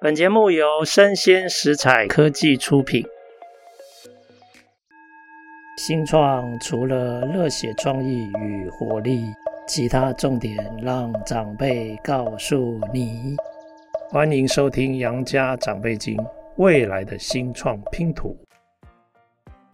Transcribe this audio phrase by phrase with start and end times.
[0.00, 3.04] 本节目由生鲜食材科技出品。
[5.76, 9.24] 新创除了热血创意与活力，
[9.66, 13.34] 其他重点让长辈告诉你。
[14.08, 16.16] 欢迎收听《杨家长辈经》，
[16.58, 18.38] 未来的新创拼图。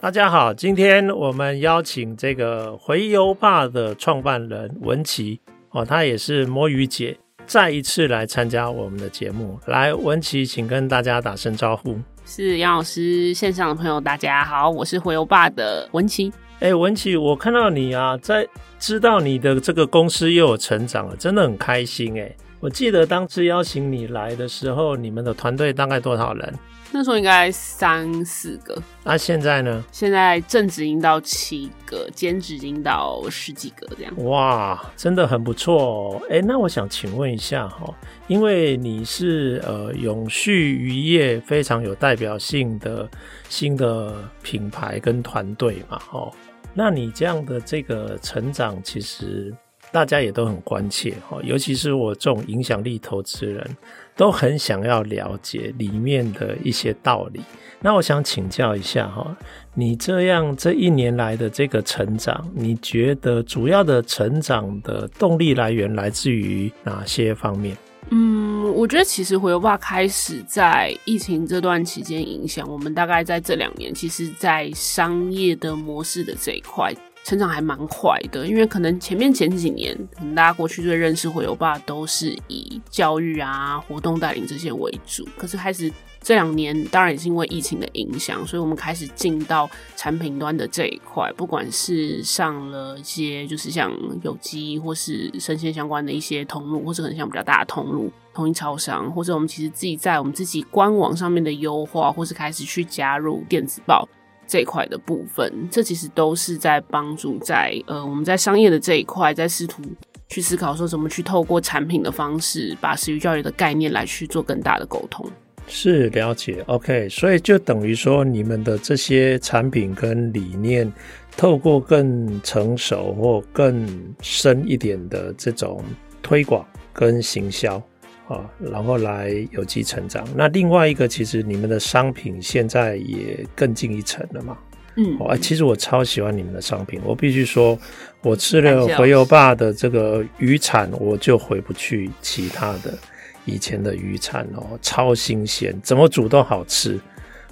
[0.00, 7.18] 大家好，今天我们邀请这个回游吧的创办人文琪哦，他也是摸鱼姐。
[7.46, 11.98] 再一次来参加我们的节目，来文琪，请跟大家打声招呼。
[12.26, 16.32] 是杨老师，线上的朋友大家好，我是回游爸的文琪。
[16.60, 18.46] 哎、欸，文琪，我看到你啊，在
[18.78, 22.36] 知道你的这个公司又有成长了，真的很开心哎、欸。
[22.60, 26.54] 我记得当时邀请你来的时候，你们的团队大概多少人？
[26.96, 29.84] 那时候应该三四个，那、啊、现在呢？
[29.90, 34.24] 现在正职已经到七个，兼职已经到十几个这样。
[34.24, 36.22] 哇，真的很不错哦。
[36.30, 37.92] 哎，那我想请问一下哈，
[38.28, 43.10] 因为你是呃永续渔业非常有代表性的
[43.48, 44.14] 新的
[44.44, 46.32] 品牌跟团队嘛，哦，
[46.72, 49.52] 那你这样的这个成长，其实
[49.90, 53.76] 大家也都很关切哈，尤其是我这种影响力投资人。
[54.16, 57.40] 都很想要了解里面的一些道理。
[57.80, 59.36] 那我想请教一下哈，
[59.74, 67.76] 你这样这一年来的这个成长，你觉得主要的成长的动力来源来自于哪些方面？
[68.10, 76.94] 嗯，我觉得其实回游吧开始在疫情这段期间影响我们，大概在这两年，其实在商业的模式的这一块。
[77.24, 85.26] 成长还蛮快的，因为可能前面前几年，可能大家过去最认识回游吧都是以教育啊、活动带领这些为主。
[85.38, 93.90] 可是开始这两年，当然也是因为疫情的影响，所以我们开始进到产品端的这一块，不管是上了一些就是像
[94.22, 104.06] 有机或是生鲜相关的一些通路，或者可能像比较大的通路，统一超商，或者我们其实自己在我们自己官网上面的优化，或是开始去加入电子报。
[104.46, 109.82] 这一块的部分，这其实都是在帮助在呃，我们在商业的这一块，在试图
[110.28, 115.28] 去思考说怎么去透过产品的方式，把食鱼教育的概念来去做更大的沟通。
[115.66, 120.92] 是了解，OK，所以就等于说，你们的这些产品跟理念，
[121.38, 123.88] 透过更成熟或更
[124.20, 125.82] 深一点的这种
[126.22, 127.82] 推广跟行销。
[128.28, 130.26] 啊，然后来有机成长。
[130.34, 134.56] 那另外一个，其实你们的商品现在也更进一层了嘛。
[134.96, 137.00] 嗯，哦，其实我超喜欢你们的商品。
[137.04, 137.78] 我必须说，
[138.22, 142.96] 我吃了回油坝的这个鱼产，我就回不去其他的
[143.44, 146.98] 以前的鱼产哦，超新鲜，怎么煮都好吃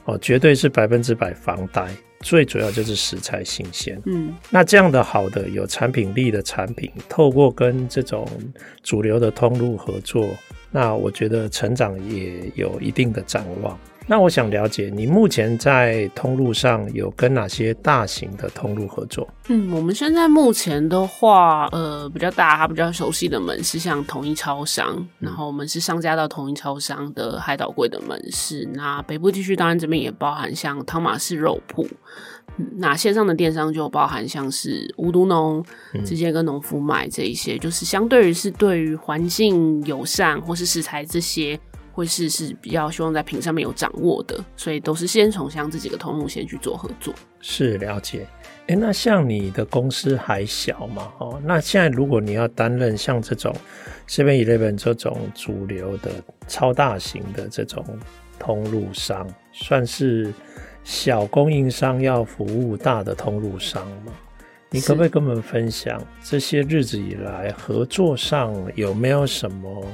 [0.04, 1.86] 哦，绝对是百分之百防呆。
[2.20, 4.00] 最主要就是食材新鲜。
[4.06, 8.24] 嗯，那这样的好的有产品力的产品，透过跟这种
[8.84, 10.28] 主流的通路合作。
[10.72, 13.78] 那我觉得成长也有一定的展望。
[14.04, 19.28] 那我想了解，你目前在通路上有跟哪些大型的通路合作？
[19.48, 28.68] 嗯，我们现在目前的话，呃，比较大，他比较熟悉的门是，像统一超商，然后我们是上架到统一超商的海岛柜的门市。
[28.74, 31.86] 那北部地区当然这边也包含像汤马士肉铺。
[32.76, 35.64] 那线上的电商就包含像是无毒农，
[36.04, 41.58] 直接跟农夫买这一些，就是相对于是对于环境友善或是食材这些，
[41.92, 47.14] 会是是比较希望在品上面有掌握的，所以都是先从像这几个通路先去做合作。
[47.40, 48.26] 是了解。
[48.66, 51.10] 哎、欸，那像你的公司还小嘛？
[51.18, 53.52] 哦，那现在如果你要担任像这种
[54.06, 56.10] Seven Eleven 这种主流的
[56.46, 57.82] 超大型的这种
[58.38, 60.30] 通路商，算是。
[60.84, 64.12] 小供应商要服务大的通路商吗？
[64.70, 69.84] 你可不可以跟我们分享这些日子以来合作上有没有什么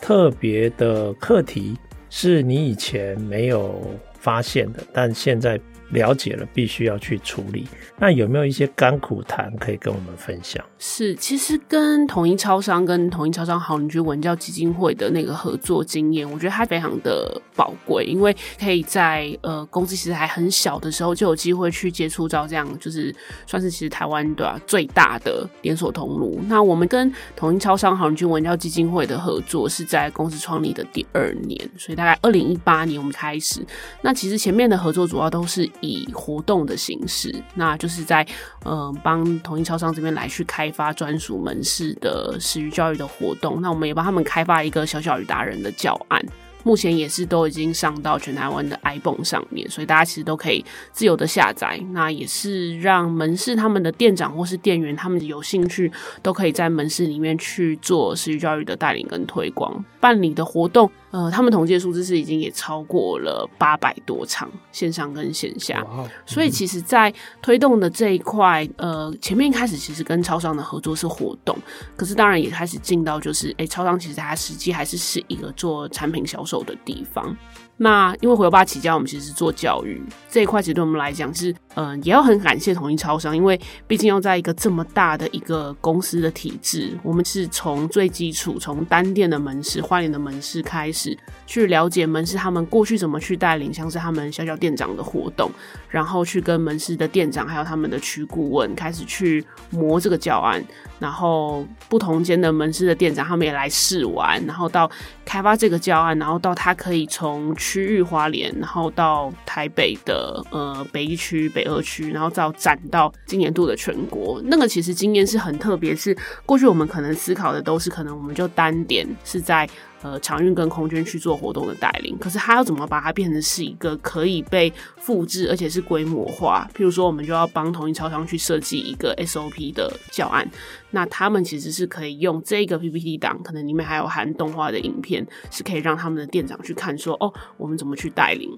[0.00, 1.78] 特别的课题，
[2.10, 3.80] 是你以前没有
[4.18, 5.60] 发现的，但现在
[5.90, 7.66] 了解了，必须要去处理。
[7.98, 10.64] 那有没有一些甘苦谈可以跟我们分享？
[10.78, 23.14] 是，其实跟统一超商、跟统一超商好邻居文教基金会的那个合作经验，我觉得它非常的宝贵，因为可以在呃公司其实还很小的时候就有机会去接触到这样，就是
[23.46, 26.40] 算是其实台湾对吧最大的连锁通路。
[26.48, 33.64] 那我们跟统一超商好邻居文教基金会的合作是在公司创立的第二年，所以大概二零一八年我们开始。
[34.02, 38.26] 那其实前面的合作主要都是以活动的形式，那就是在
[38.64, 46.24] 嗯帮统一超商这边来去开发专属门市的食鱼教育的活动，那我们也帮他们开发一个小小鱼达人的教案，
[46.62, 55.90] 目前也是都已经上到全台湾的 ibon 上面，所以大家其实都可以自由的下载，那也是让门市他们的店长或是店员他们有兴趣
[56.22, 60.90] 都可以在门市里面去做食鱼教育的带领跟推广，办理的活动。
[61.10, 71.56] 呃，他们统计的数字是已经也超过了八百多场线上跟线下，嗯、所以其实，在推动的这一块，呃，前面一开始其实跟超商的合作是活动，
[71.96, 77.36] 可是当然也开始进到就是，哎、欸，超商其实它实际还是是一个做产品销售的地方。
[77.78, 95.50] 那因为回游吧起家，我们其实是做教育这一块，其实对我们来讲是，嗯、也要很感谢统一超商，因为毕竟要在一个这么大的一个公司的体制，我们是从最基础，从单店的门市、花莲的门市开始，去了解门市他们过去怎么去带领，像是他们小小店长的活动，
[95.90, 100.64] 然后去跟门市的店长还有他们的区顾问开始去磨这个教案，
[100.98, 104.90] 然后不同间的门市的店长他们也来试玩，然后到
[105.26, 114.40] 开发这个教案，然后到他可以从区域花莲，然后到台北的呃北一区、北二区，然后再展到今年度的全国。
[114.44, 119.68] 那个其实经验是很特别，是过去我们可能思考的都是可能我们就单点是在。
[120.06, 126.70] 呃，长运跟空间去做活动的带领，可是他要怎么把它变成是一个可以被复制，而且是规模化？
[126.72, 130.48] 譬如说，我们就要帮同一超商去设计一个 SOP 的教案，
[130.92, 138.48] 那他们其实是可以用这个 PPT 档，可能里面还有含动画的影片，是可以让他们的店长去看，说哦，我们怎么去带领。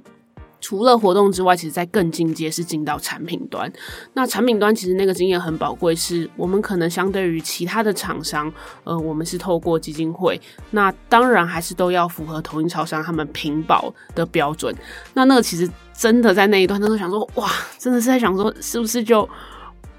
[0.60, 3.72] 除了活动之外，其实在更进阶是进到产品端。
[4.14, 8.52] 那产品端其实那个经验很宝贵，是我们可能相对于其他的厂商，
[8.84, 10.40] 呃，我们是透过基金会，
[10.72, 14.75] 那当然还是都要符合统一超商他们屏保的标准。
[15.14, 19.28] 那那个其实真的在那一段，他都想说，哇，真的是在想说，是不是就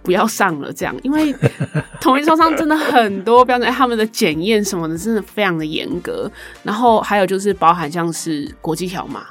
[0.03, 0.95] 不要上了这样？
[1.03, 1.33] 因为
[2.01, 6.29] 统一超商真的很多标准，他们的检验什么的真的非常的严格。
[6.63, 9.25] 然后还有就是包含像是国际条码。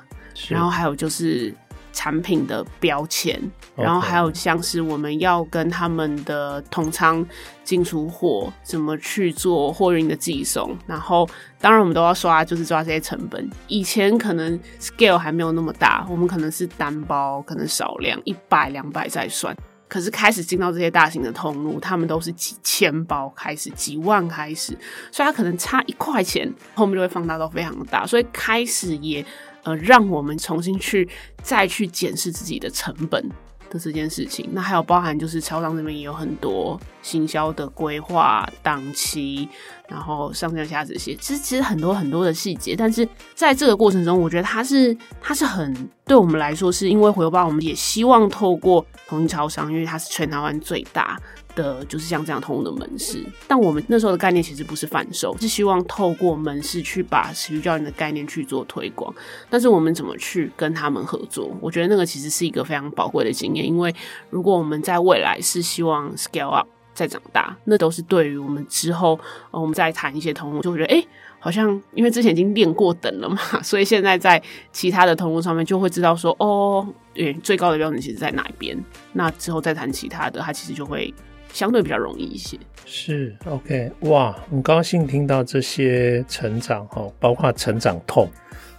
[0.49, 1.55] 然后还有就是
[1.93, 3.40] 产品的标签.
[3.76, 7.25] 然后还有像是我们要跟他们的同仓
[7.62, 11.29] 进出货，怎么去做货运的寄送，然后
[11.61, 13.49] 当然我们都要刷，就是抓这些成本。
[13.69, 19.56] 以前可能 scale 还没有那么大，我们可能是单包，可能少量一百两百再算。
[19.87, 24.76] 可是开始进到这些大型的通路，他们都是几千包开始，几万开始，
[25.12, 29.25] 所以它可能差一块钱，后面就会放大到非常大，所以开始也。
[29.68, 31.06] 呃，让我们重新去
[31.42, 33.22] 再去检视自己的成本
[33.68, 34.48] 的这件事情。
[34.52, 39.46] 那还有包含就是超商这边也有很多行销的规划档期，
[39.88, 42.74] 然后上架下这些，其实其实很多很多的细节。
[42.74, 51.20] 但是在这个过程中，我觉得它是它是很对我们来说，是因为回报，我们也希望透过统一超商，因为它是全台湾最大。
[51.54, 59.12] 的就是像这样通用的门市，但我们那时候的概念其实不是贩售，是希望透过门市去把持续教练的概念去做推广。
[59.50, 61.50] 但是我们怎么去跟他们合作？
[61.60, 63.94] 我觉得那个其实是一个非常宝贵的经验，因为
[64.30, 69.18] 如果我们在未来是希望 scale up 再长大，那都是对于我们之后
[69.50, 71.04] 我们再谈一些通路，就会觉得哎、
[71.38, 74.40] 好像因为之前已经练过等了嘛， 所以现在在
[74.72, 78.76] 其他的通路上面就会知道说哦，对，最高的标准其实在哪一边？
[79.12, 81.12] 那之后再谈其他的，它其实就会。
[81.52, 88.28] 相对比较容易一些，是 OK 哇，很高兴听到这些成长哈，包括成长痛。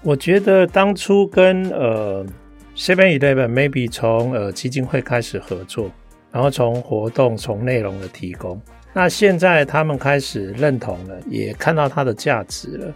[0.01, 2.25] 我觉得当初跟呃
[2.75, 5.91] Seven Eleven maybe 从呃基金会开始合作，
[6.31, 8.61] 然后从活动从内容的提供，
[8.93, 12.93] 那现在他们开始认同了，也看到它的价值了，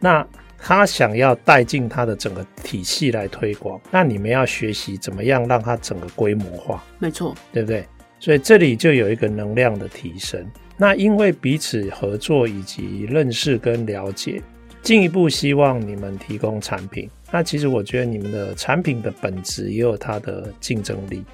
[0.00, 0.26] 那
[0.58, 7.84] 他想要带进他的整个体系来推广，那你们要学习怎么样让它整个规模化，没错，对不对？
[8.18, 10.44] 所以这里就有一个能量的提升。
[10.76, 14.42] 那因为彼此合作以及认识跟了解，
[14.82, 17.08] 进一步希望你们提供产品。
[17.32, 21.24] 那其实我觉得你们的产品的本质也有它的竞争力。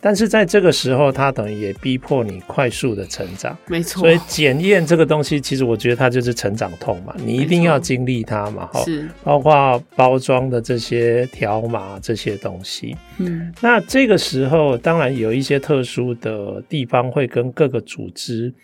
[0.00, 4.00] 但是在这个时候，它等于也逼迫你快速的成长，没错。
[4.00, 8.80] 所以检验这个东西，其实我觉得它就是成长痛嘛，你一定要经历它嘛，哈。
[8.84, 9.08] 是。
[9.24, 13.52] 包括包装的这些条码这些东西，嗯。
[13.60, 18.54] 那这个时候，当然有一些特殊的地方会跟各个组织，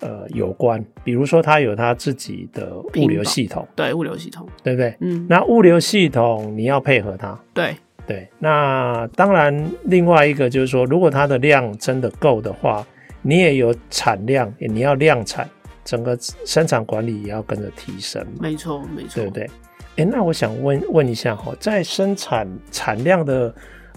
[0.00, 0.82] 呃，有关。
[1.04, 4.96] 比如说，它有它自己的物流系统，对，物流系统，对不对？
[5.00, 5.26] 嗯。
[5.28, 7.76] 那物流系统你要配合它，对。
[8.06, 12.86] 对，那当然，另外一个就是说，如果它的量真的够的话，
[13.20, 15.48] 你也有产量，你要量产，
[15.84, 18.24] 整个生产管理也要跟着提升。
[18.40, 19.50] 没错，没错，对不对？
[19.96, 23.52] 哎，那我想问问一下哈，在生产产量的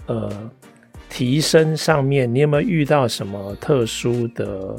[0.06, 0.50] 呃
[1.08, 4.74] 提升上面，你有没有遇到什么特殊的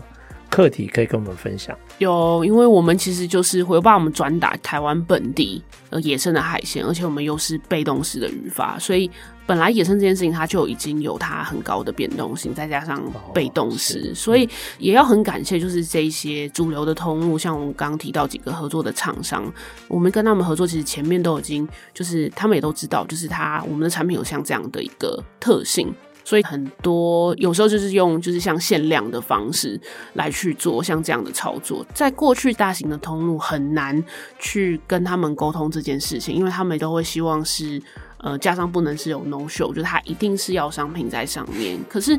[0.50, 1.78] 课题可以跟我们分享？
[2.02, 9.10] 有，因为我们其实就是会把我们转打台湾本地呃野生的海鲜，而且我们又是被动式的语法，所以
[9.46, 13.00] 本来野生这件事情它就已经有它很高的变动性，再加上
[13.36, 19.44] 被动式，哦、所以也要很感谢就是这一些主流的通路，像我们刚刚提到几个合作的厂商，
[19.88, 25.94] 我们跟他们合作，其实前面都已经就是他们也都知道，就是他我们的产品有像这样的一个特性。
[26.24, 29.80] 所以很多有时候就是用就是像限量的方式
[30.14, 34.04] 来去做像这样的操作，在过去大型的通路很难
[34.40, 37.82] 去跟他们沟通这件事情，因为他们都会希望是
[38.18, 41.78] 呃架上不能是有 no show，就是他一定是要商品在上面。
[41.90, 42.18] 可是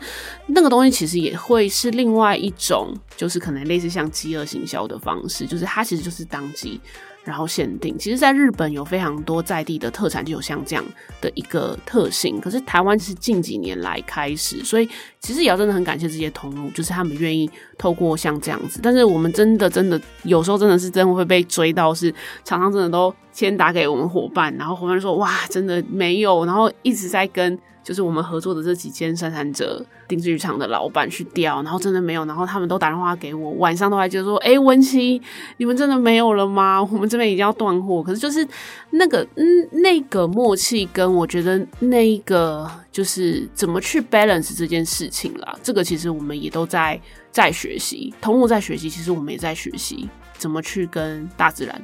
[0.48, 6.80] 那个东西其实也会是另外一种，就是可能类似像饥饿行销的方式，就是它其实就是当机。
[7.24, 10.84] 然后限定，其实，在日本有非常多在地的特产，就有像这样
[11.20, 12.40] 的一个特性。
[12.40, 14.88] 可是台湾是近几年来开始，所以
[15.20, 18.80] 其实也要真的很感谢这些通路，就是他们愿意透过像这样子。
[18.82, 22.12] 但是我们真的真的有时候真的是真的会被追到，是
[22.44, 27.58] 常常真的都先打给我们伙伴，然后伙伴说哇，真的没有，然后一直在跟。
[27.82, 35.20] 就是我们合作的这几间生产者定制渔场的老板去调，然后真的没有，然后他们都打电话给我，晚上都还觉得说：“哎、欸，文琪，
[35.56, 36.82] 你们真的没有了吗？
[36.82, 38.46] 我们这边已经要断货。”可是就是
[38.90, 50.08] 那个嗯，那个默契跟我觉得那一个就是怎么去 balance 这件事情啦，这个其实我们也都在在学习，通路在学习，其实我们也在学习
[50.38, 51.82] 怎么去跟大自然，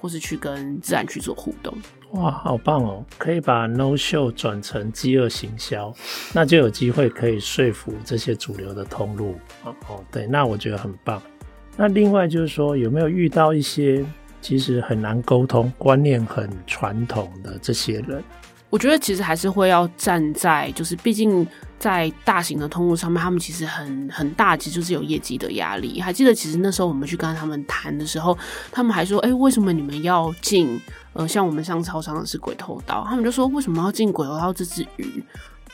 [0.00, 1.76] 或是去跟自然去做互动。
[2.12, 3.04] 哇，好棒哦！
[3.18, 5.92] 可以把 no show 转成饥饿行销，
[6.32, 9.36] 那就有机会可以说服这些主流的通路。
[9.64, 11.20] 哦哦，对，那我觉得很棒。
[11.76, 14.04] 那另外就是说，有没有遇到一些
[14.40, 18.24] 其实很难沟通、观念很传统的这些人？
[18.70, 21.46] 我觉得其实还是会要站在，就是毕竟。
[21.78, 26.00] 在大型的通路上面，他们其实很很大，其实就是有业绩的压力。
[26.00, 28.36] 还记得，其实那时候我们去跟他们谈的时候，
[28.72, 30.80] 他们还说：“哎、为什么你们要进？
[31.12, 35.22] 呃，像我们上超商的是鬼头刀，他们就说为什么要进鬼头刀这只鱼？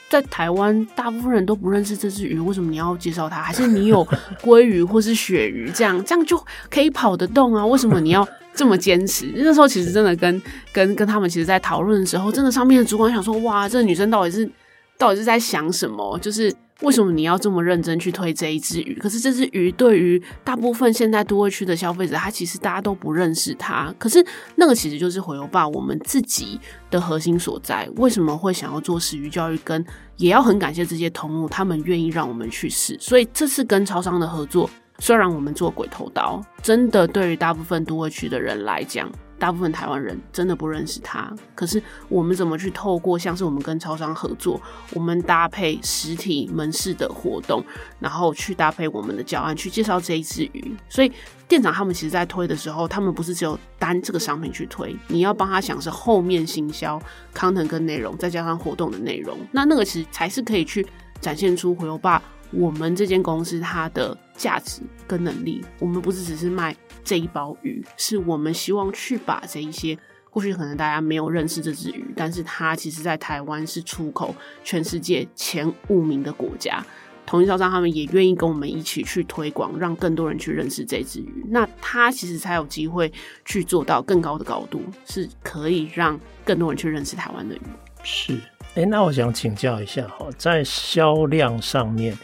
[0.09, 3.43] 在台湾，大部分人都不认识这只鱼，为什么你要介绍它？
[3.43, 4.07] 还是你有
[4.43, 7.65] 鲑鱼或是鳕鱼这样，这样就可以跑得动啊？
[7.67, 9.33] 为什么你要这么坚持？
[9.37, 10.41] 那时候其实真的跟
[10.73, 14.49] 跟跟他们其实，在讨论的时候，真的上面的主管想说：哇，这个女生到底是。”
[14.97, 16.17] 到底是在想什么？
[16.21, 18.95] 就是为什么你要这么认真去推这一只鱼？
[19.01, 23.93] 可是这只鱼对于大部分现在都会区的消费者，他其实大家都不认识它。
[23.99, 24.25] 可是
[24.57, 26.61] 那个其实就是回游吧我们自己
[26.91, 27.89] 的核心所在。
[27.97, 29.59] 为什么会想要做食鱼教育？
[29.65, 29.83] 跟
[30.19, 32.97] 也要很感谢这些通路，他们愿意让我们去试。
[33.01, 39.11] 所以这次跟超商的合作，虽然我们做鬼头刀，真的对于大部分都会区的人来讲。
[39.39, 44.61] 大部分台湾人真的不认识它，可是我们怎么去透过像是我们跟超商合作，
[44.93, 47.63] 我们搭配实体门市的活动，
[47.99, 50.75] 然后去搭配我们的教案去介绍这一只鱼。
[50.89, 51.13] 所以
[51.49, 57.01] 店长他们其实在推的时候，他们不是只有单这个商品去推，你要帮他想是后面行销
[57.35, 60.87] content 跟内容，再加上活动的内容，那那个其实才是可以去
[61.21, 62.23] 展现出回游吧
[62.57, 65.65] 我们这间公司它的价值跟能力。
[65.79, 66.75] 我们不是只是卖。
[67.07, 69.95] 这一包鱼是我们希望去把这一些
[70.31, 74.35] 过去可能大家没有认识这只鱼，但是它其实在台湾是出口
[74.65, 76.83] 全世界前五名的国家。
[77.27, 81.45] 统一招商他们也愿意跟我们一起去推广，让更多人去认识这只鱼。
[81.51, 83.13] 那它其实才有机会
[83.45, 87.61] 去做到更高的高度，是可以让更多人去认识台湾的鱼。
[88.03, 88.41] 是，
[88.77, 92.17] 哎，那我想请教一下哈，在销量上面。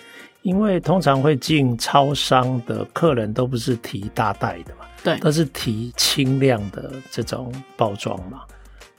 [0.43, 8.41] 因为通常会进超商的客人都不是提大袋的嘛，对，都是提轻量的这种包装嘛。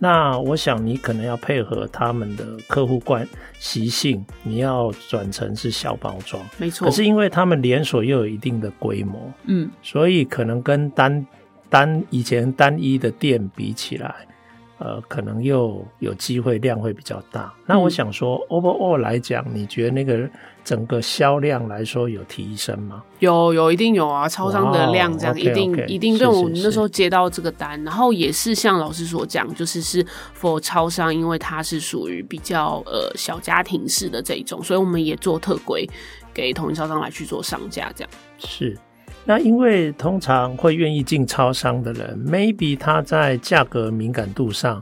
[0.03, 3.27] 那我想你可能要配合他们的客户惯
[3.59, 6.87] 习性，你要转成是小包装，没错。
[6.87, 11.23] 可是因为他们连锁又有一定的规模，嗯，所以可能跟单
[11.69, 14.15] 单以前单一的店比起来，
[14.81, 17.53] 呃，可能又有机会量会比较大。
[17.65, 20.29] 那我想说，嗯，overall 来讲，你觉得那个？
[20.63, 23.01] 整个销量来说有提升吗？
[23.17, 26.15] 有有一定有啊，超商的量这样 wow, okay, 一定一定。
[26.15, 30.05] 对我们那时候接到这个单，然后也是像老师所讲，就是是
[30.39, 35.89] for 超商，因为它是属于比较呃小家庭式的这一种，所以我们也做特规
[36.31, 38.09] 给统一超商来去做上架这样。
[38.37, 38.77] 是，
[39.25, 44.81] 那因为通常会愿意进超商的人，maybe 他在价格敏感度上。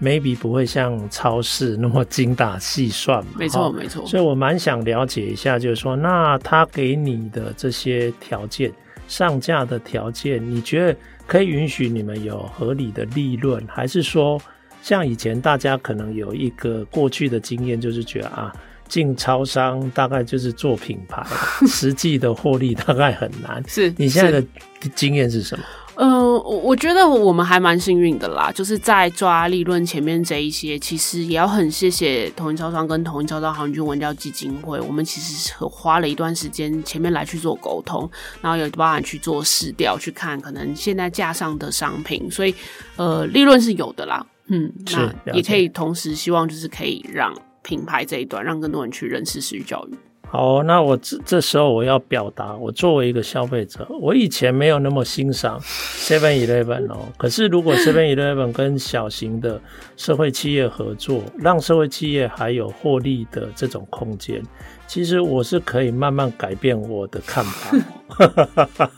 [0.00, 3.32] maybe 不会像超市那么精打细算嘛？
[3.36, 4.06] 没错，没错。
[4.06, 8.72] 所以我蛮想了解一下，就是说，那他给你的这些条件，
[9.08, 14.40] 上架的条件，你觉得可以允许你们有合理的利润，还是说，
[14.82, 18.54] 像以前大家可能有一个过去的经验，就是觉得啊，
[18.88, 21.24] 进超商大概就是做品牌，
[21.66, 23.62] 实际的获利大概很难。
[23.68, 24.46] 是你现在的
[24.94, 25.64] 经验是什么？
[26.00, 38.08] 嗯、呃，我觉得我们还蛮幸运的啦，就是在抓利润前面这一些，其实也要很谢谢统一超商跟统一超商航军文教基金会，我们其实花了一段时间前面来去做沟通，
[38.40, 42.54] 然后有包含去做市调，去看可能现在架上的商品，所以
[42.94, 44.24] 呃，利润是有的啦。
[44.50, 47.34] 嗯，那也可以同时希望就是可以让
[47.68, 49.94] 品牌这一端让更多人去认识食育教育。
[50.30, 57.08] 好，那我这这时候我要表达，我作为一个消费者，我以前没有那么欣赏 Seven Eleven 哦。
[57.18, 59.60] 可是如果 Seven Eleven 跟小型的
[59.96, 64.42] 社会企业合作，让社会企业还有获利的这种空间，
[64.86, 67.78] 其实我是可以慢慢改变我的看法。
[68.08, 68.90] 哈哈哈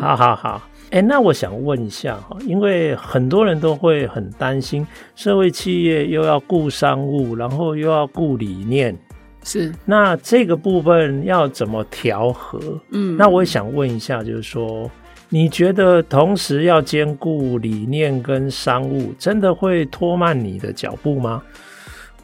[0.00, 8.96] 好好好，哎、欸，那我想问一下哈，因为很多人都会很担心，社会企业又要顾商务，然后又要顾理念。
[9.44, 12.58] 是，那这个部分要怎么调和？
[12.90, 14.90] 嗯，那我也想问一下，就是说，
[15.28, 21.40] 你觉得同时要兼顾理念跟商务，真的会拖慢你的脚步吗？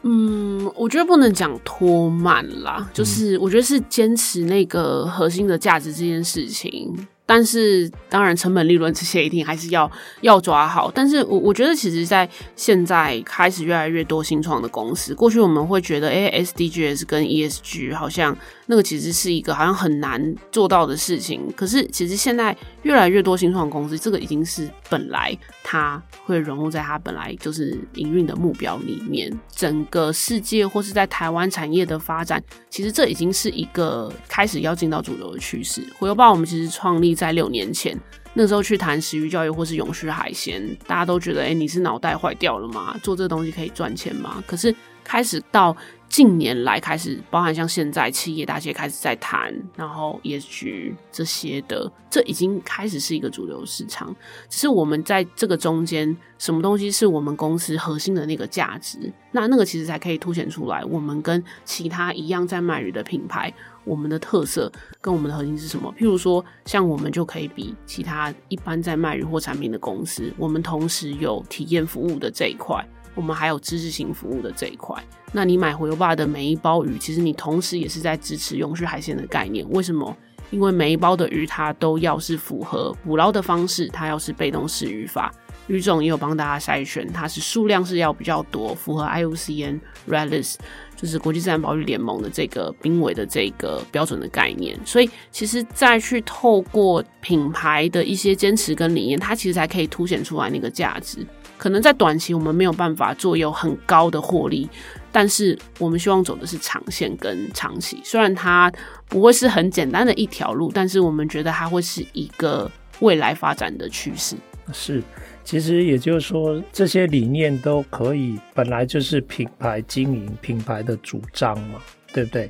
[0.03, 6.93] 嗯，我觉得不能讲拖慢啦，就是我觉得是坚持那个核心的价值这件事情。
[7.27, 9.91] 但是，当然，成本、利润这些一定还是要
[10.21, 10.89] 要抓好。
[10.89, 18.35] 但是我我觉得，其实，在现在开始越来越多新创的公司，过去我们会觉得，哎，SDGs 跟 ESG 好像
[18.67, 21.51] 那个其实是一个好像很难做到的事情。
[21.55, 29.27] 可是，其实现在越来越多新创公司，这个已经是本来它会融入在它本来就是营运的目标里面。
[29.51, 35.81] 整个世界或是在台湾产业的发展，其实这已经是一个开始要进到主流的趋势。
[35.97, 37.07] 回游报，我们其实创立。
[37.17, 37.97] 在六年前，
[38.33, 42.95] 那时候去谈食育教育或是永续海鲜，大家都觉得，哎、你是脑袋坏掉了吗？
[43.01, 44.43] 做这个东西可以赚钱吗？
[44.45, 44.75] 可是
[45.07, 45.75] 开始到
[46.09, 54.13] 近年来，开始包含像现在企业大企业开始在谈，然后 ESG 这些的，这已经开始是一个主流市场。
[54.49, 59.11] 只是我们在这个中间，什么东西是我们公司核心的那个价值？
[59.31, 63.53] 那那个其实才可以凸显出来，我们跟其他一样在卖鱼的品牌。
[63.85, 65.93] 我们的特色跟我们的核心是什么？
[65.97, 72.85] 譬如说，像我们就可以比其他一般在卖鱼或产品的公司，我们同时有体验服务的这一块，
[73.17, 74.95] 我们还有知识型服务的这一块。
[75.33, 79.67] 那你买回游吧的每一包鱼，其实你同时也是在支持永续海鲜的概念。
[79.71, 80.15] 为什么？
[80.51, 85.29] 因为每一包的鱼，它都要是符合捕捞的方式，它要是被动式渔法，
[85.67, 90.55] 鱼种也有帮大家筛选，它是数量是要比较多，符合 IUCN Red List。
[90.95, 101.23] 就是国际自然保育联盟的这个濒危的这个标准的概念，所以其实再去透过品牌的一些坚持跟理念，它其实才可以凸显出来那个价值。
[101.57, 104.69] 可能在短期我们没有办法做有很高的获利，
[105.11, 107.99] 但是我们希望走的是长线跟长期。
[108.03, 108.71] 虽然它
[109.07, 114.35] 不会是很简单的一条路，但是我们觉得它会是一个未来发展的趋势。
[114.71, 115.01] 是。
[115.43, 121.79] 其实也就是说，这些理念都可以，本来就是品牌经营、品牌的主张嘛，
[122.11, 122.49] 对不对？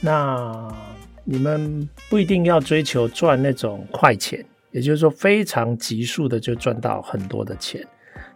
[0.00, 0.72] 那
[1.24, 7.84] 你们不一定要追求赚那种快钱，也就是说非常急速的就赚到很多的钱，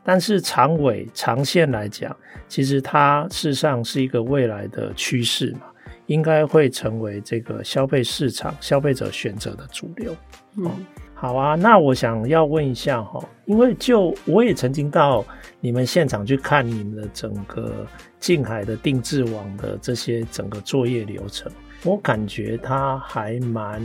[0.05, 2.15] 但是长尾、长线来讲，
[2.49, 5.63] 其实它事实上是一个未来的趋势嘛，
[6.07, 10.15] 应该会成为这个消费市场、消费者选择的主流。
[10.57, 10.71] 嗯。
[11.15, 15.25] 好啊，那我想要问一下哈，因为就我也曾经到
[15.61, 17.87] 你们现场去看你们的整个
[18.19, 21.49] 近海的定制网的这些整个作业流程，
[21.85, 23.81] 我感觉它还蛮，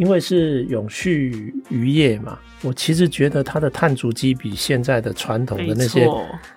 [0.00, 6.08] 因为是永续渔业嘛，我其实觉得它的碳足迹比现在的传统的那些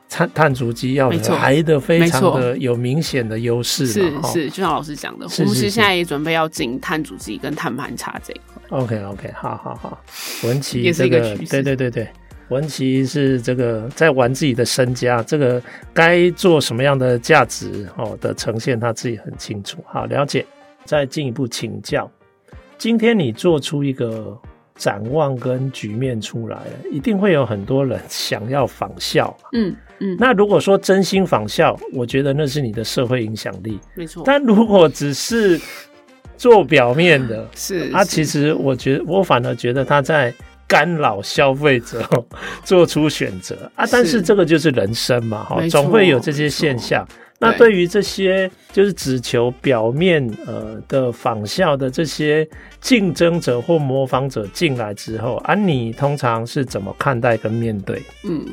[0.07, 3.85] 碳碳足迹要来的非常的有明显的优势。
[3.85, 5.69] 是是，就像老师讲的，我们是。
[5.69, 8.79] 现在也准备要进碳足迹跟碳盘查这一块。
[8.79, 10.01] OK OK，好好好，
[10.45, 12.07] 文琪这个对对对对，
[12.47, 15.61] 文琪是这个在玩自己的身家，这个
[15.93, 19.83] 该做什么样的价值哦的呈现，他自己很清楚。
[19.85, 20.45] 好，了解，
[20.85, 22.09] 再进一步请教，
[22.83, 24.37] 今天你做出一个
[24.75, 29.33] 展望跟局面出来了，一定会有很多人想要仿效。
[29.53, 34.21] 嗯嗯，那如果说真心仿效，我觉得那是你的社会影响力，没错。
[34.25, 35.57] 但如果只是
[36.35, 40.33] 做表面的 是，他其实我觉得，我反而觉得他在
[40.67, 42.05] 干扰消费者
[42.65, 43.85] 做出选择啊。
[43.89, 47.07] 但是这个就是人生嘛，哈，总会有这些现象。
[47.43, 52.47] 那对于这些就是只求表面呃的仿效的这些
[52.79, 58.01] 竞争者或模仿者进来之后啊，你通常是怎么看待跟面对？
[58.23, 58.45] 嗯，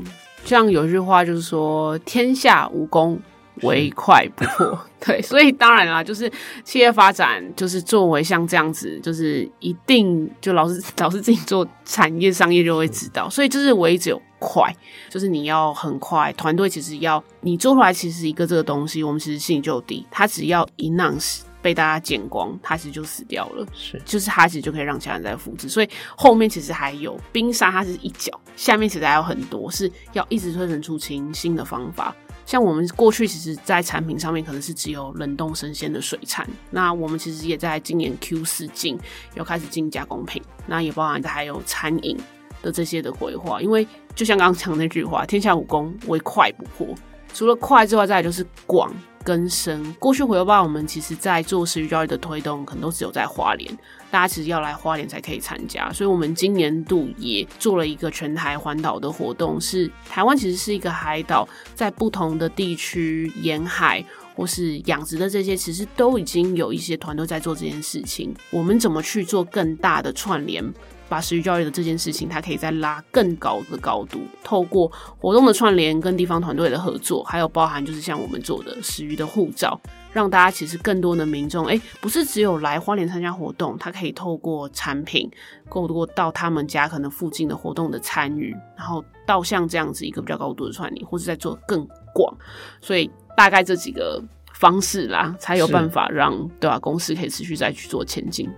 [0.44, 3.18] 像有一句话就是说，天下无公。
[3.62, 4.78] 唯快不破。
[5.04, 6.30] 对，所以当然啦，就是
[6.62, 14.70] 企业发展，就是作为像这样子，就是一定就老是老是自己做产业商业就会知道，所以就是唯一只有快，
[15.08, 32.14] 就是你要很快，团队其实要你做出来，其实一个这个东西，我们其实信就低，它只要一 announce 被大家剪光，它其实就死掉了，是，就是它其实就可以让其他人再复制，所以后面其实还有冰山，它是一角，下面其实还有很多是要一直推陈出新新的方法。
[32.50, 38.98] 像我们过去其实，在产品上面可能是只有冷冻生鲜的水产，那我们其实也在今年 Q 四进，
[39.36, 42.18] 又开始进加工品，那也包含还有餐饮
[42.60, 43.62] 的这些的规划。
[43.62, 43.86] 因为
[44.16, 46.92] 就像刚刚讲那句话，天下武功唯快不破，
[47.32, 48.92] 除了快之外，再来就是广。
[49.22, 53.78] 更深，过去回游吧，我们其实在做食鱼教育的推动，可能都只有在花莲，
[54.10, 55.92] 大家其实要来花莲才可以参加。
[55.92, 68.34] 所以，我们今年度也做了一个全台环岛的活动，是台湾其实是一个海岛，在不同的地区沿海或是养殖的这些，其实都已经有一些团队在做这件事情。
[68.50, 70.64] 我们怎么去做更大的串联？
[71.08, 79.80] 把食鱼教育的这件事情，它可以再拉更高的高度，透过活动的串联跟地方团队的合作，还有包含就是像我们做的食鱼的护照，
[80.12, 85.30] 让大家其实更多的民众，哎、欸，不是只有来花莲参加活动，他可以透过产品，
[85.68, 92.36] 够多到他们家可能附近的活动的参与，然后到像这样子一个比较高度的串联，或是在做更广，
[92.80, 94.22] 所以大概这几个
[94.54, 98.48] 方式啦，才有办法让对吧、啊、公司可以持续再去做前进。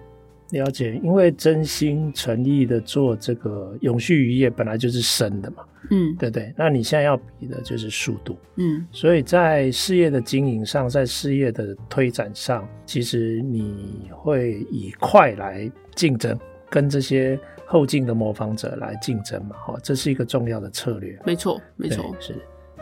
[0.50, 6.54] 了解，因为真心诚意的做这个永续渔业，本来就是生的嘛，嗯，对不对？
[6.56, 16.38] 那你现在要比的就是速度，嗯，所以在事业的经营上，在事业的推展上，其实你会以快来竞争，
[16.70, 21.18] 跟这些后进的模仿者来竞争嘛，哈，这是一个重要的策略。
[21.24, 22.34] 没错，没错，是。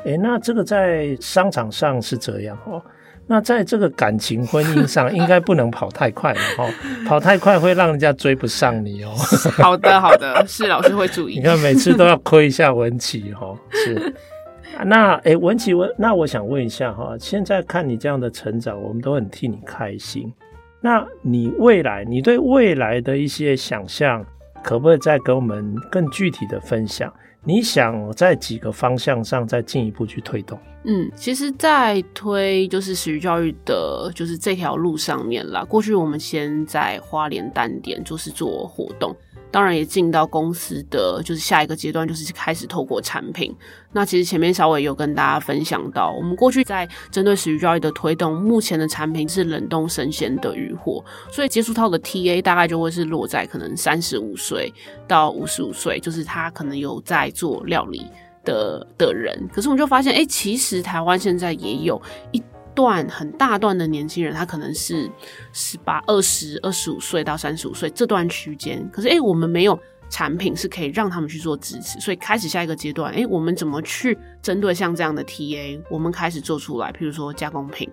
[0.05, 2.83] 诶，那这个在商场上是这样哦。
[3.31, 6.69] 那在这个感情婚姻上，应该不能跑太快了哈，
[7.07, 9.13] 跑太快会让人家追不上你哦。
[9.63, 11.37] 好的，好的，是老师会注意。
[11.37, 14.13] 你看每次都要亏一下文琪哈，是。
[14.85, 20.33] 那诶，文琪，我那我想问一下哈，现在看你这样的成长，我们都很替你开心。
[20.81, 24.27] 那你未来，你对未来的一些想象，
[24.65, 27.13] 可不可以再跟我们更具体的分享？
[27.43, 30.59] 你想在几个方向上再进一步去推动？
[30.85, 35.65] 嗯，其实，在推就是始于教育的，就是这条路上面啦。
[35.65, 39.15] 过去我们先在花莲单点，就是做活动。
[39.51, 43.55] 当然也进到公司的就是下一个阶段，就是开始透过产品。
[43.93, 54.73] 那其实前面稍微有跟大家分享到，我们过去在针对食鱼教育的推动，目前的产品是冷冻生鲜的鱼货，所以接触到的 TA 大概就会是落在可能三十五岁
[55.09, 58.07] 到五十五岁，就是他可能有在做料理
[58.45, 59.49] 的的人。
[59.53, 62.01] 可是我们就发现，哎、其实台湾现在也有
[62.33, 62.43] 一。
[62.81, 65.11] 段很大段的年轻人，他可能是
[65.53, 77.87] 十八、二十、二十五岁到三十五岁这段区间，可是诶、我们没有产品是可以让他们去做支持，所以开始下一个阶段，诶、我们怎么去针对像这样的 TA，我们开始做出来，譬如说加工品，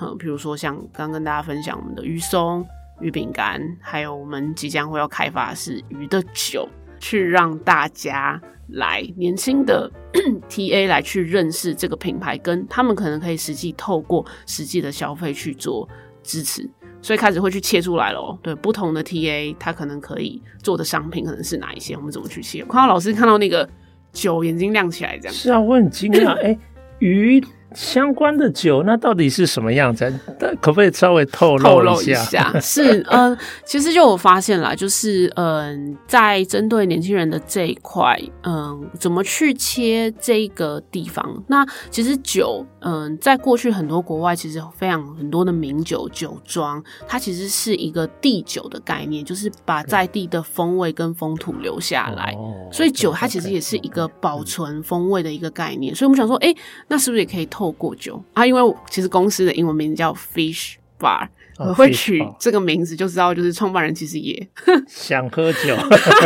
[0.00, 2.66] 嗯，譬如说像刚刚跟大家分享我们的鱼松、
[3.00, 6.66] 鱼饼干，还有我们即将会要开发的是鱼的酒。
[7.00, 9.90] 去让大家来年轻的
[10.48, 15.88] TA 来去认识这个品牌，跟他们可能可以实际透过实际的消费去做
[16.22, 16.70] 支持，
[17.02, 18.38] 所以开始会去切出来了。
[18.42, 22.60] 对，不同的 TA，他可能可以做的商品可能是哪一些，我们怎么去切？
[22.60, 23.68] 我看到老师看到那个
[24.12, 26.58] 酒眼睛亮起来，这样是啊，我很惊讶，哎、欸，
[27.00, 27.42] 鱼。
[27.74, 30.12] 相关的酒，那到底是什么样子？
[30.60, 32.12] 可不可以稍微透露一下？
[32.12, 41.44] 一下 是，呃，其实就我发现了，就是，嗯、呃，在针对年轻人的这一块，嗯、呃，怎么去切这个地方？
[41.48, 52.36] 那其实酒，嗯、呃，在过去很多国外，其实非常很多的名酒酒庄，它其实是一个地酒的概念，就是把在地的风味跟风土留下来。
[52.72, 55.94] 所以酒它其实也是一个保存风味的一个概念。
[55.94, 56.56] 所以我们想说，哎、欸，
[56.88, 57.46] 那是不是也可以？
[57.50, 61.26] 透过酒啊，因为其实公司的英文名字叫 Fish Bar，
[61.58, 64.48] 我、oh, 会取这个名字就知道，就是创办人其实也
[64.86, 65.74] 想喝酒。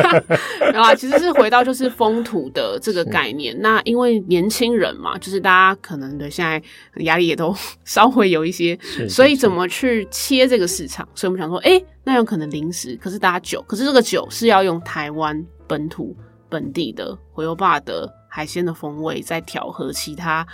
[0.75, 3.57] 然后其实是回到就是风土的这个概念。
[3.61, 6.61] 那因为年轻人嘛，就是大家可能的现在
[7.05, 8.77] 压力也都稍微有一些，
[9.09, 11.09] 所以怎么去切这个市场？
[11.15, 16.17] 所以我们想说，哎、欸，那有可能零食，可是大家酒，可是这个酒是要用台湾本土
[16.49, 20.45] 本地的洄游坝的海鲜的风味，再调和其他。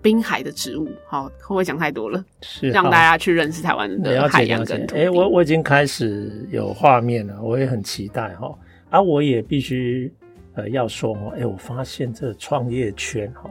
[0.00, 2.24] 滨海的植物，好，会不会讲太多了？
[2.42, 5.00] 是让大家去认识台湾的海洋跟土地。
[5.00, 8.56] 哎、欸，我我已经开始有画面了，我也很期待哈。
[8.90, 10.10] 啊，我也必须
[10.54, 13.50] 呃，要说哦，哎，我发现这创业圈哈，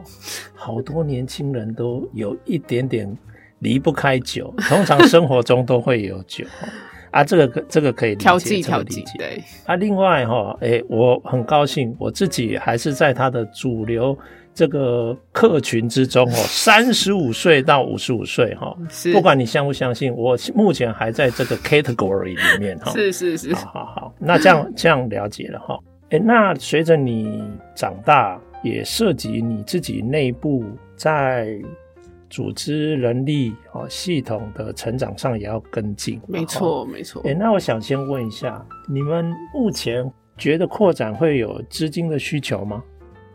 [0.54, 3.16] 好多年轻人都有一点点
[3.60, 6.44] 离不开酒，通常生活中都会有酒
[7.12, 9.76] 啊，这个这个可以调剂调剂，对啊。
[9.76, 14.18] 另外哈，哎，我很高兴，我自己还是在它的主流
[14.58, 18.76] 这个客群之中哦， 三十五岁到五十五岁哈，
[19.12, 25.78] 不管你相不相信，我目前还在这个 category 里面哈，是是是，好好好，那这样 这样了解了哈。
[26.10, 27.40] 哎，那随着你
[27.76, 30.64] 长大，也涉及你自己内部
[30.96, 31.56] 在
[32.28, 36.20] 组织人力啊系统的成长上也要跟进。
[36.26, 37.22] 没错，没错。
[37.24, 40.04] 哎，那我想先问一下，你们目前
[40.36, 42.82] 觉得扩展会有资金的需求吗？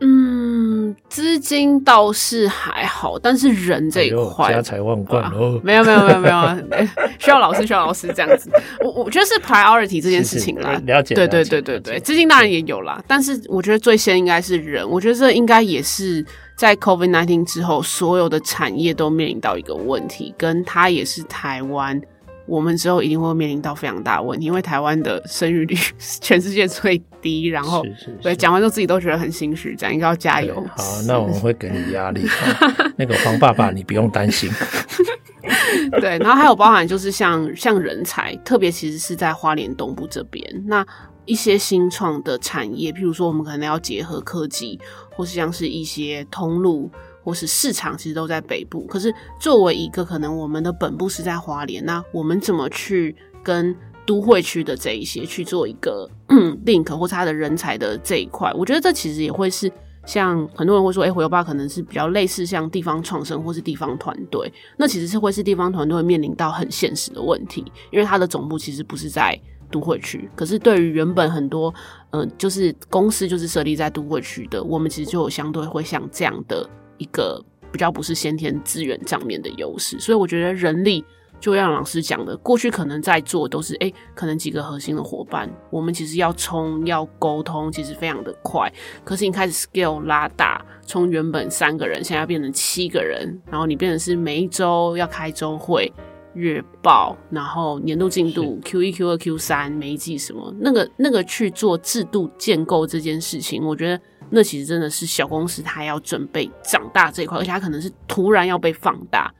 [0.00, 0.63] 嗯，
[1.08, 6.86] 资金倒是还好，但是人这一块，哎、家财万贯哦，没有没有没有没有，
[7.18, 8.50] 需要老师需要老师这样子。
[8.80, 16.24] 我我觉得是 priority 这件事情啦，了解，对对对对对，资金当然也有啦，但是我觉得最先应该是人，我觉得这应该也是
[16.56, 22.00] 在 COVID nineteen 之后，所有的产业都面临到一个问题，跟它也是台湾。
[22.46, 25.74] 我们之后一定会面临到非常大的问题，因为台湾的生育率
[26.20, 27.46] 全世界最低。
[27.46, 30.54] 然后，是是是对，讲完之后自己都觉得很心虚，这样应该要加油。
[30.76, 32.26] 好，那我们会给你压力。
[32.96, 34.50] 那个黄爸爸，你不用担心。
[36.00, 40.86] 对，然后还有包含就是像像人才，特别其实是在花莲东部这边，那
[41.24, 44.78] 一些新创的产业，譬如说我们可能要结合科技，
[45.10, 46.90] 或是像是一些通路。
[47.24, 53.74] 或是市场其实都在北部，可是作为一个可能我们的本部是在华联，那我们怎么去跟
[54.06, 58.52] 都会区的这一些去做一个 link，或是他的人才的这一块？
[58.52, 59.72] 我觉得这其实也会是
[60.04, 71.72] 像很多人会说，哎、欸，回游吧可能是比较类似像地方创生或是地方团队，那其实是会是地方团队会面临到很现实的问题，因为它的总部其实不是在都会区，可是对于原本很多
[72.10, 76.68] 嗯、呃，就是公司就是设立在都会区的，我们其实就有相对会像这样的。
[76.98, 81.04] 一个比较不是先天资源上面的优势，所以我觉得人力
[81.40, 88.72] 就像老师讲的，过去可能在做都是哎，可能几个核心的伙伴，我们其实要冲要沟通，其实非常的快。
[89.04, 95.92] 可是你开始 scale 拉大，从原本三个人，现在变成七个人，然后你变成是每一周要开周会、
[96.34, 104.00] 月报，然后年度进度 Q 一、Q 二、Q 三，每一季什么那个那个去做制度建构这件事情，我觉得。
[104.30, 109.32] 那其实真的是小公司，它要准备长大这一块，而且它可能是突然要被放大。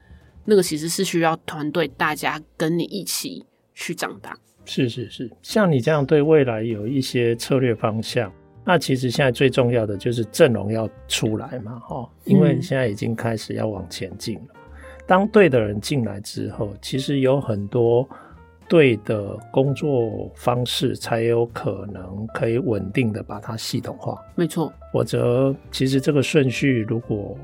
[0.45, 4.37] 那个其实是需要团队大家跟你一起去长大。
[4.63, 8.31] 是是是，像你这样对未来有一些策略方向，
[8.63, 14.41] 那其实现在最重要的就是阵容要出来嘛，哈，因为现在已经开始要往前进了。
[14.53, 14.61] 嗯。
[15.07, 18.07] 当对的人进来之后，其实有很多。
[18.67, 24.19] 对的工作方式，才有可能可以稳定的把它系统化。
[24.33, 27.37] 没错，否则其实这个顺序如果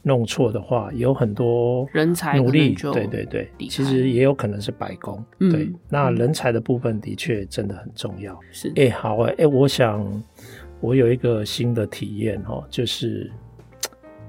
[0.00, 5.22] 弄错的话，有很多人才努力，对对对，其实也有可能是白工。
[5.40, 8.40] 嗯、对，那人才的部分的确真的很重要。
[8.50, 10.02] 是，哎、欸，好哎，哎，我想
[10.80, 13.30] 我有一个新的体验哦，就是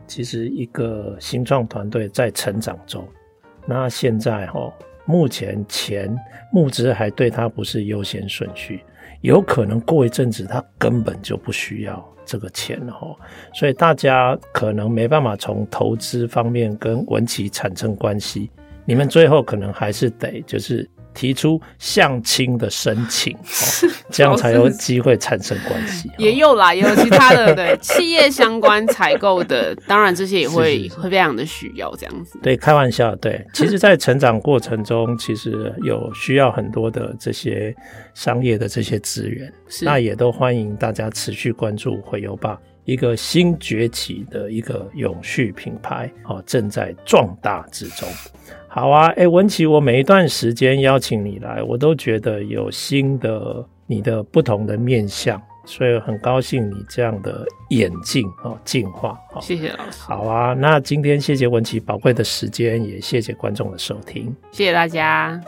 [0.07, 3.07] 其实一个新创团队在成长中，
[3.65, 4.73] 那现在哦。
[5.05, 6.17] 目前钱
[6.49, 8.81] 募资还对他不是优先顺序，
[9.19, 13.13] 有可能过一阵子他根本就不需要这个钱了哈，
[13.53, 18.49] 所以大家可能没办法从投资方面跟文企产生关系，
[18.85, 20.89] 你们最后可能还是得就是。
[21.13, 23.37] 提出相亲的申请，
[24.09, 26.09] 这样才有机会产生关系。
[26.17, 32.39] 也有啦，也有其他的 对企业相关采购的，当然这些也会 会非常的需要这样子。
[32.41, 33.45] 对，开玩笑，对。
[33.53, 37.75] 其实，在成长过程中，其实有需要很多的这些
[38.13, 48.07] 商业的这些资源，那也都欢迎大家持续关注回游吧，一个新崛起的一个永续品牌，哦，正在壮大之中。
[48.75, 59.15] 好啊，哎、欸，文琪，我每一段时间邀请你来，我都觉得有新的你的不同的面相，所以很高兴你这样的演进哦，进化。
[59.39, 60.01] 谢谢老师。
[60.01, 65.39] 好啊，那今天谢谢文琪宝贵的时间，也谢谢观众的收听，谢谢大家。